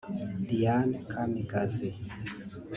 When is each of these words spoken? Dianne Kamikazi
Dianne 0.47 0.97
Kamikazi 1.09 1.89